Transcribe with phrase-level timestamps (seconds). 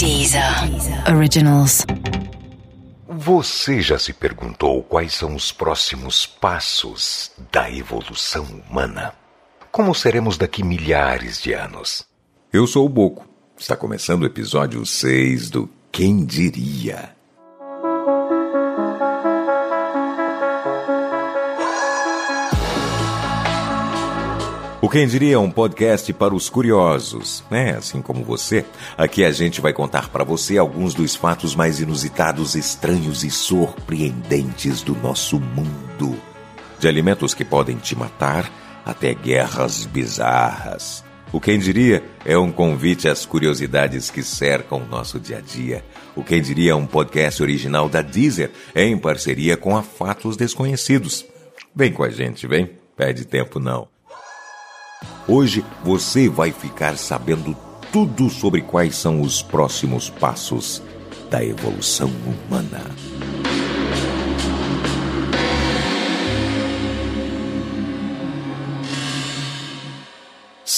[0.00, 0.42] Deezer
[1.14, 1.84] Originals.
[3.06, 9.12] Você já se perguntou quais são os próximos passos da evolução humana?
[9.70, 12.06] Como seremos daqui milhares de anos?
[12.50, 13.28] Eu sou o Boco.
[13.58, 17.14] Está começando o episódio 6 do Quem Diria.
[24.82, 27.76] O Quem Diria é um podcast para os curiosos, né?
[27.76, 28.64] Assim como você.
[28.96, 34.80] Aqui a gente vai contar para você alguns dos fatos mais inusitados, estranhos e surpreendentes
[34.80, 36.18] do nosso mundo.
[36.78, 38.50] De alimentos que podem te matar
[38.82, 41.04] até guerras bizarras.
[41.30, 45.84] O Quem Diria é um convite às curiosidades que cercam o nosso dia a dia.
[46.16, 51.26] O Quem Diria é um podcast original da Deezer, em parceria com a Fatos Desconhecidos.
[51.76, 52.70] Vem com a gente, vem?
[52.96, 53.89] Perde tempo não.
[55.32, 57.56] Hoje você vai ficar sabendo
[57.92, 60.82] tudo sobre quais são os próximos passos
[61.30, 62.80] da evolução humana.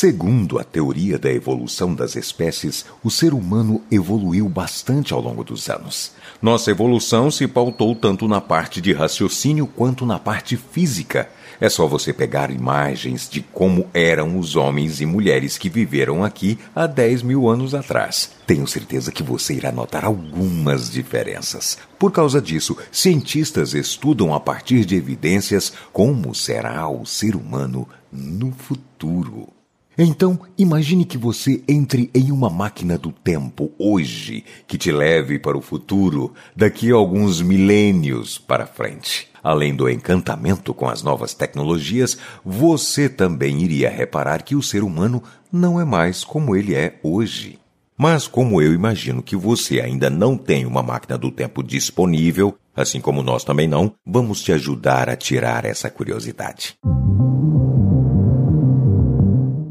[0.00, 5.68] Segundo a teoria da evolução das espécies, o ser humano evoluiu bastante ao longo dos
[5.68, 6.12] anos.
[6.40, 11.28] Nossa evolução se pautou tanto na parte de raciocínio quanto na parte física.
[11.60, 16.58] É só você pegar imagens de como eram os homens e mulheres que viveram aqui
[16.74, 18.30] há 10 mil anos atrás.
[18.46, 21.76] Tenho certeza que você irá notar algumas diferenças.
[21.98, 28.50] Por causa disso, cientistas estudam a partir de evidências como será o ser humano no
[28.50, 29.59] futuro.
[30.02, 35.58] Então, imagine que você entre em uma máquina do tempo hoje que te leve para
[35.58, 39.28] o futuro daqui a alguns milênios para frente.
[39.44, 45.22] Além do encantamento com as novas tecnologias, você também iria reparar que o ser humano
[45.52, 47.58] não é mais como ele é hoje.
[47.94, 53.02] Mas como eu imagino que você ainda não tem uma máquina do tempo disponível, assim
[53.02, 56.78] como nós também não, vamos te ajudar a tirar essa curiosidade.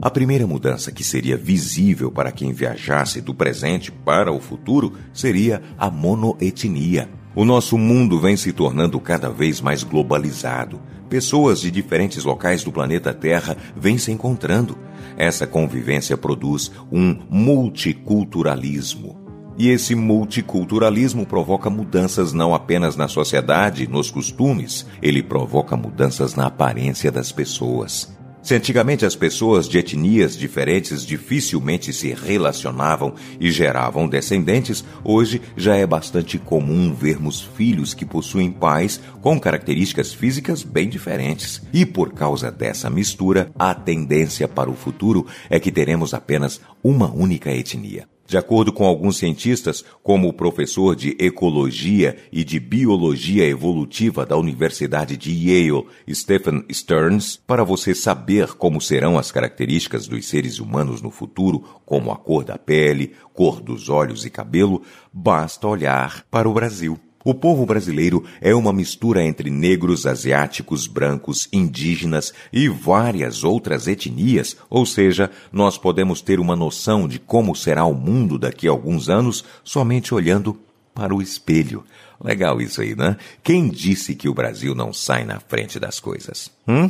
[0.01, 5.61] A primeira mudança que seria visível para quem viajasse do presente para o futuro seria
[5.77, 7.09] a monoetnia.
[7.35, 10.79] O nosso mundo vem se tornando cada vez mais globalizado.
[11.09, 14.77] Pessoas de diferentes locais do planeta Terra vêm se encontrando.
[15.17, 19.19] Essa convivência produz um multiculturalismo.
[19.57, 26.45] E esse multiculturalismo provoca mudanças não apenas na sociedade, nos costumes, ele provoca mudanças na
[26.45, 28.17] aparência das pessoas.
[28.41, 35.75] Se antigamente as pessoas de etnias diferentes dificilmente se relacionavam e geravam descendentes, hoje já
[35.75, 41.61] é bastante comum vermos filhos que possuem pais com características físicas bem diferentes.
[41.73, 47.11] E por causa dessa mistura, a tendência para o futuro é que teremos apenas uma
[47.11, 48.07] única etnia.
[48.29, 54.37] De acordo com alguns cientistas, como o professor de Ecologia e de Biologia Evolutiva da
[54.37, 61.01] Universidade de Yale, Stephen Stearns, para você saber como serão as características dos seres humanos
[61.01, 66.47] no futuro, como a cor da pele, cor dos olhos e cabelo, basta olhar para
[66.47, 66.99] o Brasil.
[67.23, 74.55] O povo brasileiro é uma mistura entre negros, asiáticos, brancos, indígenas e várias outras etnias,
[74.69, 79.09] ou seja, nós podemos ter uma noção de como será o mundo daqui a alguns
[79.09, 80.57] anos somente olhando
[80.93, 81.83] para o espelho.
[82.23, 83.17] Legal isso aí, né?
[83.43, 86.49] Quem disse que o Brasil não sai na frente das coisas?
[86.67, 86.89] Hum?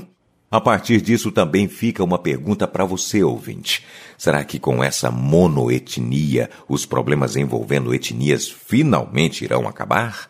[0.52, 3.86] A partir disso também fica uma pergunta para você, ouvinte.
[4.18, 10.30] Será que com essa monoetnia os problemas envolvendo etnias finalmente irão acabar?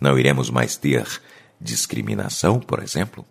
[0.00, 1.06] Não iremos mais ter
[1.60, 3.24] discriminação, por exemplo?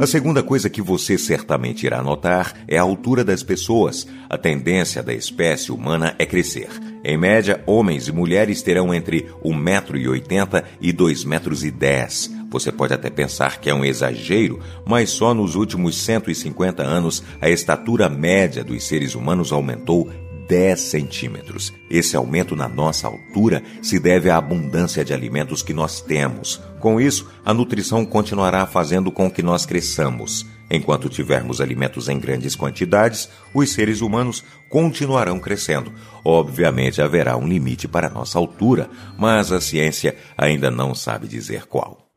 [0.00, 4.06] A segunda coisa que você certamente irá notar é a altura das pessoas.
[4.30, 6.70] A tendência da espécie humana é crescer.
[7.04, 12.48] Em média, homens e mulheres terão entre 1,80m e 2,10m.
[12.50, 17.50] Você pode até pensar que é um exagero, mas só nos últimos 150 anos a
[17.50, 20.10] estatura média dos seres humanos aumentou
[20.50, 21.72] 10 centímetros.
[21.88, 26.60] Esse aumento na nossa altura se deve à abundância de alimentos que nós temos.
[26.80, 30.44] Com isso, a nutrição continuará fazendo com que nós cresçamos.
[30.68, 35.92] Enquanto tivermos alimentos em grandes quantidades, os seres humanos continuarão crescendo.
[36.24, 42.09] Obviamente haverá um limite para nossa altura, mas a ciência ainda não sabe dizer qual.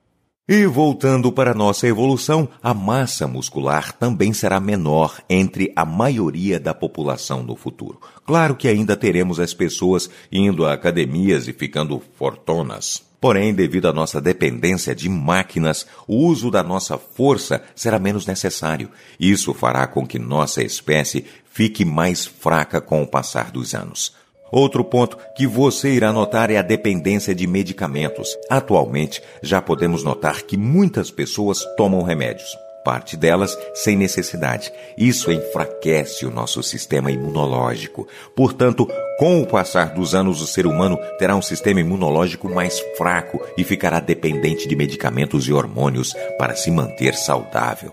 [0.45, 6.73] E voltando para nossa evolução, a massa muscular também será menor entre a maioria da
[6.73, 8.01] população no futuro.
[8.25, 13.01] Claro que ainda teremos as pessoas indo a academias e ficando fortonas.
[13.21, 18.89] Porém, devido à nossa dependência de máquinas, o uso da nossa força será menos necessário.
[19.17, 24.13] Isso fará com que nossa espécie fique mais fraca com o passar dos anos.
[24.53, 28.37] Outro ponto que você irá notar é a dependência de medicamentos.
[28.47, 32.55] Atualmente, já podemos notar que muitas pessoas tomam remédios,
[32.85, 34.71] parte delas sem necessidade.
[34.95, 38.07] Isso enfraquece o nosso sistema imunológico.
[38.35, 43.41] Portanto, com o passar dos anos, o ser humano terá um sistema imunológico mais fraco
[43.57, 47.91] e ficará dependente de medicamentos e hormônios para se manter saudável.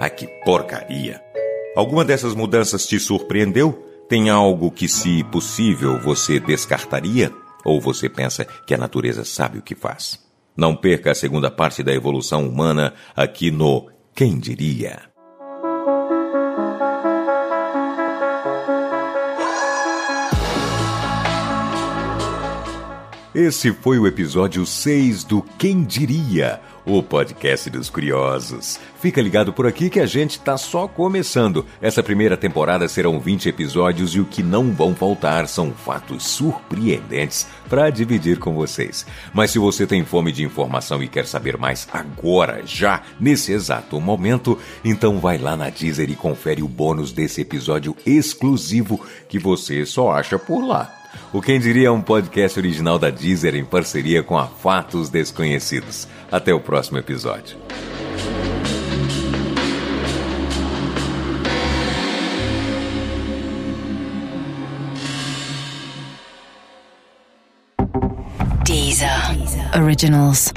[0.00, 1.22] Ah, que porcaria!
[1.76, 3.89] Alguma dessas mudanças te surpreendeu?
[4.10, 7.32] Tem algo que, se possível, você descartaria?
[7.64, 10.18] Ou você pensa que a natureza sabe o que faz?
[10.56, 15.09] Não perca a segunda parte da evolução humana aqui no Quem Diria?
[23.32, 28.80] Esse foi o episódio 6 do Quem Diria, o podcast dos curiosos.
[29.00, 31.64] Fica ligado por aqui que a gente está só começando.
[31.80, 37.46] Essa primeira temporada serão 20 episódios e o que não vão faltar são fatos surpreendentes
[37.68, 39.06] para dividir com vocês.
[39.32, 44.00] Mas se você tem fome de informação e quer saber mais agora, já, nesse exato
[44.00, 49.86] momento, então vai lá na Deezer e confere o bônus desse episódio exclusivo que você
[49.86, 50.99] só acha por lá.
[51.32, 56.08] O Quem Diria é um podcast original da Deezer em parceria com a Fatos Desconhecidos.
[56.30, 57.56] Até o próximo episódio.
[68.64, 69.10] Deezer.
[69.74, 70.52] Originals.